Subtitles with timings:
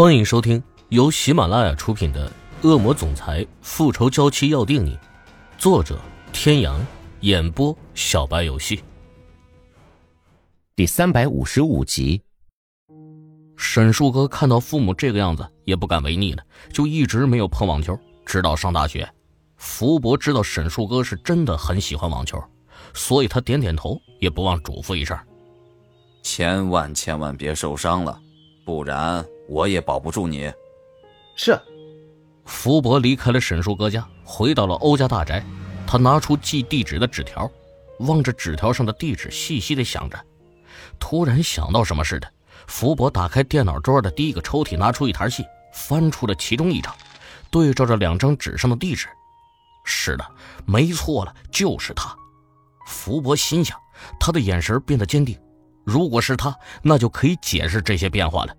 [0.00, 2.26] 欢迎收听由喜马拉雅出品的
[2.66, 4.96] 《恶魔总裁复仇娇妻要定你》，
[5.58, 6.00] 作者：
[6.32, 6.80] 天阳，
[7.20, 8.82] 演播：小白游戏。
[10.74, 12.22] 第三百五十五集，
[13.58, 17.94] 沈树哥看到父母这个样子，也不敢违逆了，就一直没有碰网球，
[18.24, 19.06] 直到上大学。
[19.58, 22.42] 福伯知道沈树哥是真的很喜欢网球，
[22.94, 25.14] 所以他点点头，也不忘嘱咐一声
[26.24, 28.18] ：“千万千万别受伤了，
[28.64, 30.50] 不然……”我也保不住你。
[31.34, 31.60] 是。
[32.46, 35.44] 福伯离开了沈树哥家，回到了欧家大宅。
[35.86, 37.50] 他拿出寄地址的纸条，
[37.98, 40.18] 望着纸条上的地址，细细的想着。
[41.00, 42.32] 突然想到什么似的，
[42.68, 46.94] 福伯打开电脑桌的第一个抽屉，拿出一沓信，翻出了其中一张，
[47.50, 49.08] 对照着两张纸上的地址。
[49.84, 50.24] 是的，
[50.64, 52.16] 没错了，就是他。
[52.86, 53.76] 福伯心想，
[54.20, 55.36] 他的眼神变得坚定。
[55.84, 58.54] 如果是他，那就可以解释这些变化了。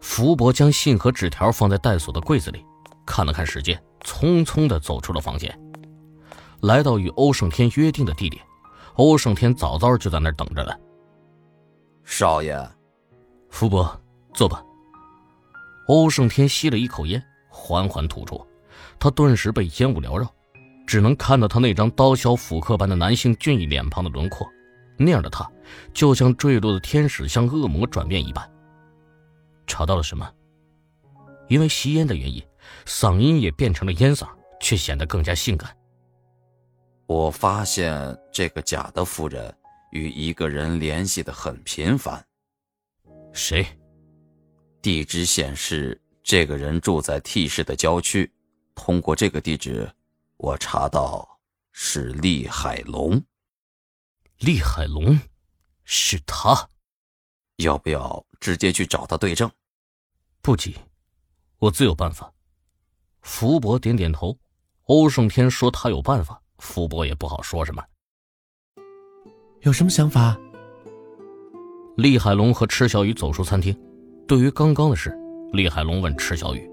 [0.00, 2.64] 福伯将信和纸条放在带锁的柜子里，
[3.04, 5.58] 看了看时间，匆匆地走出了房间，
[6.60, 8.42] 来到与欧胜天约定的地点。
[8.94, 10.78] 欧胜天早早就在那儿等着了。
[12.04, 12.56] 少爷，
[13.50, 14.00] 福伯，
[14.32, 14.62] 坐吧。
[15.88, 18.46] 欧胜天吸了一口烟，缓缓吐出，
[18.98, 20.26] 他顿时被烟雾缭绕，
[20.86, 24.46] 只能看到他那张刀削斧刻般的男性俊逸脸庞的轮廓。
[24.96, 25.46] 那样的他，
[25.92, 28.50] 就像坠落的天使向恶魔转变一般。
[29.66, 30.32] 查到了什么？
[31.48, 32.42] 因为吸烟的原因，
[32.84, 34.28] 嗓音也变成了烟嗓，
[34.60, 35.76] 却显得更加性感。
[37.06, 39.56] 我发现这个假的夫人
[39.92, 42.24] 与一个人联系的很频繁。
[43.32, 43.64] 谁？
[44.82, 48.30] 地址显示这个人住在 T 市的郊区。
[48.74, 49.88] 通过这个地址，
[50.36, 51.26] 我查到
[51.72, 53.22] 是厉海龙。
[54.38, 55.18] 厉海龙，
[55.84, 56.68] 是他。
[57.58, 59.50] 要不要直接去找他对证？
[60.42, 60.76] 不急，
[61.58, 62.32] 我自有办法。
[63.22, 64.36] 福伯点点头。
[64.84, 67.82] 欧胜天说他有办法，福伯也不好说什么。
[69.62, 70.38] 有什么想法？
[71.96, 73.76] 厉海龙和池小雨走出餐厅。
[74.28, 75.12] 对于刚刚的事，
[75.52, 76.70] 厉海龙问池小雨：“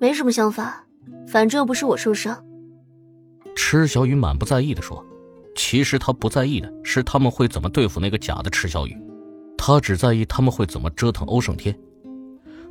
[0.00, 0.86] 没什么想法，
[1.26, 2.44] 反正又不是我受伤。”
[3.56, 5.04] 池小雨满不在意的说
[5.56, 8.96] ：“其实他不在意的是他们会怎么对付那个假的池小雨。”
[9.58, 11.76] 他只在意他们会怎么折腾欧胜天。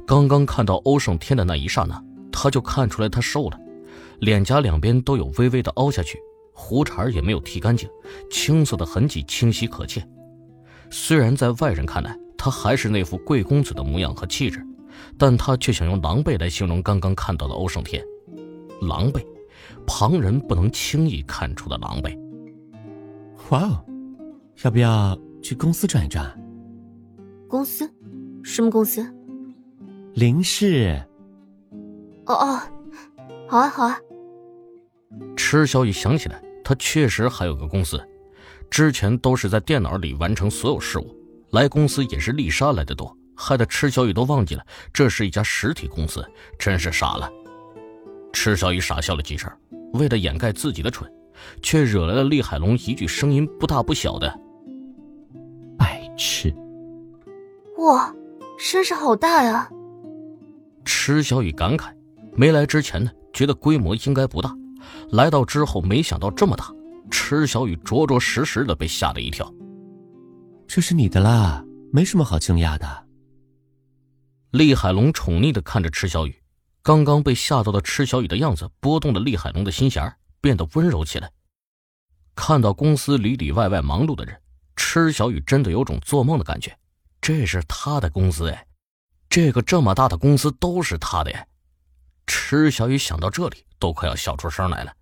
[0.07, 3.59] 刚刚看到欧胜天的那一刹那，他就看出来他瘦了，
[4.19, 6.17] 脸颊两边都有微微的凹下去，
[6.53, 7.87] 胡茬也没有剃干净，
[8.31, 10.09] 青色的痕迹清晰可见。
[10.89, 14.65] 虽然在外人看来他还是那副贵公子的模样和气质，
[15.17, 18.01] 但他却想用狼狈来形容刚刚看到的欧胜天。
[18.81, 19.21] 狼狈，
[19.85, 22.17] 旁人不能轻易看出的狼狈。
[23.49, 23.83] 哇哦，
[24.63, 26.33] 要不要去公司转一转？
[27.47, 27.89] 公司，
[28.43, 29.05] 什么公司？
[30.15, 31.01] 林氏。
[32.25, 32.61] 哦哦，
[33.47, 33.97] 好啊好啊。
[35.35, 38.01] 池小雨想起来，他确实还有个公司，
[38.69, 41.15] 之前都是在电脑里完成所有事务，
[41.51, 46.25] 来公司也是丽莎来的多，害得池小雨都忘记了这是一家实体公司，
[46.59, 47.31] 真是傻了。
[48.33, 49.49] 池小雨傻笑了几声，
[49.93, 51.09] 为了掩盖自己的蠢，
[51.61, 54.37] 却惹来了厉海龙一句声音不大不小的
[55.79, 56.53] “白痴”。
[57.77, 58.13] 哇，
[58.57, 59.69] 声势好大呀！
[60.83, 61.93] 池小雨感慨，
[62.35, 64.55] 没来之前呢，觉得规模应该不大，
[65.11, 66.73] 来到之后，没想到这么大。
[67.11, 69.51] 池小雨着着实实的被吓了一跳。
[70.67, 73.05] 这是你的啦，没什么好惊讶的。
[74.51, 76.35] 厉海龙宠溺的看着池小雨，
[76.81, 80.11] 刚刚被吓到的池小雨的样子，拨动了厉海龙的心弦，
[80.41, 81.31] 变得温柔起来。
[82.35, 84.35] 看到公司里里外外忙碌的人，
[84.75, 86.75] 池小雨真的有种做梦的感觉。
[87.27, 88.65] 这是他的公司哎，
[89.27, 91.45] 这个这么大的公司都是他的哎。
[92.25, 94.93] 池小雨想到这里都快要笑出声来了。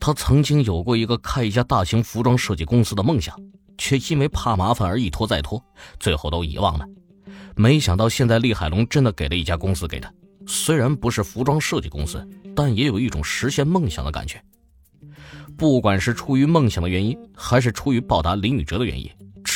[0.00, 3.38] 他曾经有过一个开一家大型服装设计公司的梦想，
[3.76, 5.62] 却因为怕麻烦而一拖再拖，
[6.00, 6.86] 最后都遗忘了。
[7.54, 10.10] 没想到现在厉海龙真的给了一家公司给他，
[10.46, 12.26] 虽然不是服装设计公司，
[12.56, 14.42] 但也有一种实现梦想的感觉。
[15.58, 19.06] 不管是出于梦想的原因，还是出于报答林宇哲的原因。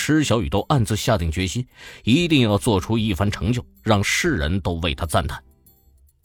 [0.04, 1.64] 池小雨都暗自下定决心，
[2.02, 5.40] 一定要做出一番成就，让世人都为他赞叹。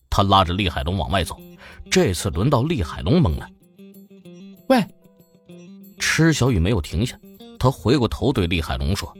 [0.10, 1.40] 他拉着厉海龙往外走，
[1.88, 3.48] 这次轮到厉海龙懵了。
[4.68, 4.84] 喂，
[6.00, 7.20] 池小雨没有停下，
[7.60, 9.16] 他回过头对厉海龙说：“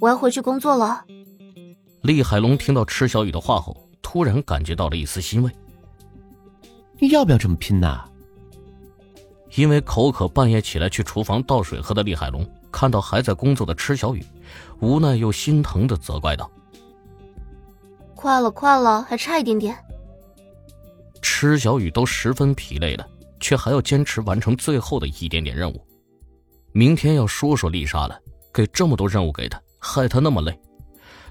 [0.00, 1.04] 我要回去工作了。”
[2.00, 5.52] 厉海龙听到池小雨的话后，突然感觉到了一丝欣慰。
[6.98, 8.02] 你要不要这么拼呐？
[9.56, 12.50] 因为口渴，半夜起来去厨房倒水喝的厉海龙。
[12.78, 14.24] 看到还在工作的池小雨，
[14.78, 16.48] 无奈又心疼的责怪道
[18.14, 19.76] ：“快了，快了，还差一点点。
[21.20, 23.04] 池小雨都十分疲累了，
[23.40, 25.84] 却还要坚持完成最后的一点点任务。
[26.70, 28.16] 明天要说说丽莎了，
[28.54, 30.56] 给这么多任务给她，害她那么累。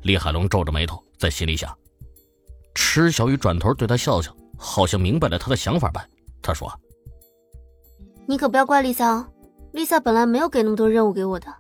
[0.02, 1.74] 李海龙皱着眉头，在心里想。
[2.76, 6.06] 池小雨转头对他笑笑，好像明白了他的想法般。
[6.42, 6.70] 他说
[8.28, 9.26] ：“你可不要怪丽萨，
[9.78, 11.54] 丽萨本来没有给那么多任务给我的，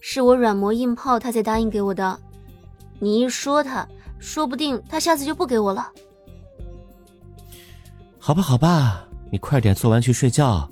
[0.00, 2.18] 是我软磨硬泡，她才答应给我的。
[2.98, 3.86] 你一说她，
[4.18, 5.88] 说不定她下次就不给我了。”
[8.18, 10.68] 好吧，好吧，你快点做完去睡觉。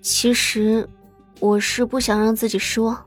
[0.00, 0.88] 其实，
[1.40, 2.98] 我是不想让自己失望。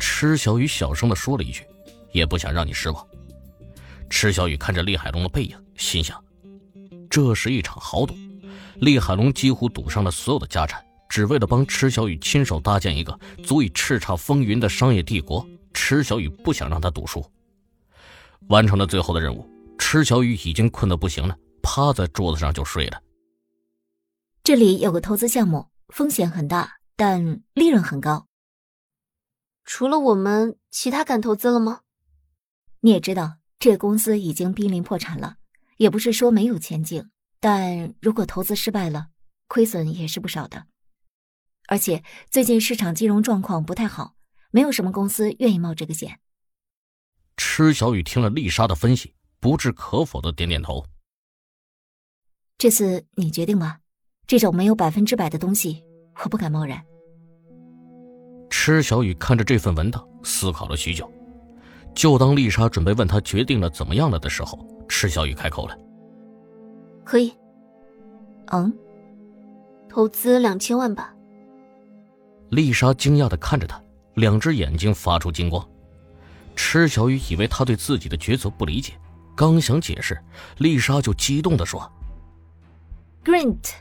[0.00, 1.62] 池小雨小声的说了一句
[2.10, 3.06] ：“也不想让你失望。”
[4.10, 6.20] 池小雨看着厉海龙的背影，心想：
[7.08, 8.12] 这是一场豪赌。
[8.76, 15.46] 厉海龙几乎赌上了所有的家产，只为了帮池小雨亲手搭建一个足以叱咤风云的商业帝国。
[15.72, 17.24] 池小雨不想让他赌输。
[18.48, 19.44] 完成了最后的任务，
[19.76, 23.02] 池小雨已经困得不行了，趴在桌子上就睡了。
[24.44, 28.28] 这里有个投资项目，风险很大，但利润很高。
[29.64, 31.80] 除了我们，其他敢投资了吗？
[32.80, 35.36] 你也知道，这公司已经濒临破产了，
[35.78, 37.10] 也不是说没有前景，
[37.44, 39.08] 但如果投资失败了，
[39.48, 40.64] 亏损也是不少的。
[41.66, 44.14] 而且最近市场金融状况不太好，
[44.50, 46.20] 没有什么公司愿意冒这个险。
[47.36, 50.86] 池小雨听了丽莎的分析，不置可否的点点头。
[52.56, 53.80] 这次你决定吧。
[54.26, 55.84] 这种没有百分之百的东西，
[56.22, 56.82] 我不敢贸然。
[58.48, 61.12] 池小雨看着这份文档，思考了许久。
[61.94, 65.76] 就当丽莎准备问他决定了怎么样了的时候，池小雨开口了
[67.04, 67.32] ：“可以。
[68.52, 68.72] ”“嗯，
[69.88, 71.14] 投资两千万吧。”
[72.50, 73.82] 丽莎惊讶的看着他，
[74.14, 75.66] 两只眼睛发出金光。
[76.56, 78.92] 池小雨以为他对自己的抉择不理解，
[79.34, 80.16] 刚想解释，
[80.58, 81.90] 丽莎就激动的说
[83.24, 83.72] ：“Grant，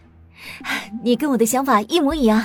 [1.04, 2.44] 你跟我的想法一模一样。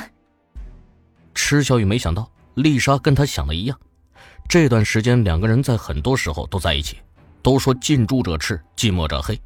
[1.35, 3.79] 池小雨没想到丽莎跟他想的一样。
[4.49, 6.99] 这段时间两个人在很多时候都在一起，
[7.43, 9.41] 都说近朱者赤，近墨者黑。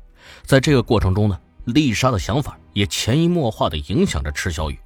[0.44, 4.78] 在这个过程中呢，丽莎的想法也潜移默化的影响着池小雨。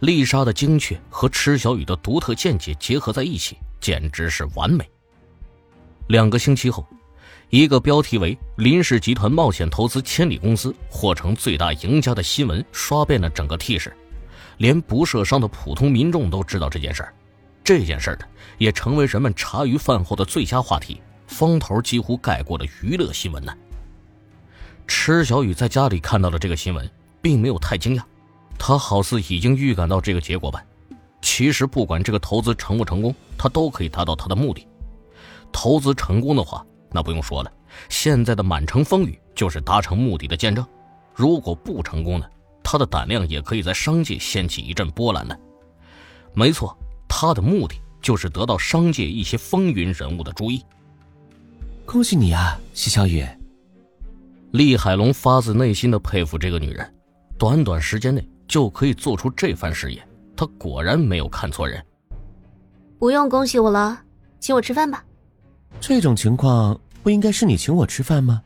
[0.00, 4.88] 丽莎的精确和池小雨的独特见解结合在一起，简直是完美。
[6.08, 6.86] 两个星期后。
[7.50, 13.94] 一个标题为“林氏集团冒险投资千里公司或成最大赢家”的新闻刷遍了整个 T 市，
[14.56, 17.14] 连不涉商的普通民众都知道这件事儿。
[17.62, 18.26] 这件事儿呢，
[18.58, 23.54] 也成为人们茶余饭后的最佳话题，风头几乎盖过了娱乐新闻呢。
[24.86, 26.88] 池小雨在家里看到了这个新闻，
[27.20, 28.02] 并没有太惊讶，
[28.58, 30.64] 他好似已经预感到这个结果般。
[31.20, 34.66] 其实，不管这个投资成不成功，他都可以达到他的目的。
[35.50, 37.50] 投资成功的话，那不用说了，
[37.88, 40.64] 现在的满城风雨就是达成目的的见证。
[41.14, 42.26] 如果不成功呢，
[42.62, 45.34] 他的胆量也可以在商界掀起一阵波澜呢。
[46.34, 46.76] 没错，
[47.08, 50.62] 他的目的就是得到商界一些风云人物的注意。
[51.86, 53.24] 恭喜你啊，徐小雨！
[54.54, 56.94] 厉海龙发自内心的佩服这个女人，
[57.36, 60.00] 短短时间内就可以做出这番事业，
[60.36, 61.84] 他果然没有看错人。
[62.96, 64.00] 不用恭喜我了，
[64.38, 65.04] 请我吃饭吧。
[65.80, 68.44] 这种情况不应该是你请我吃饭吗？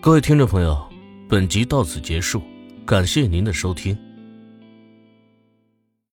[0.00, 0.76] 各位听众朋友，
[1.28, 2.42] 本集到此结束，
[2.84, 3.96] 感谢您的收听。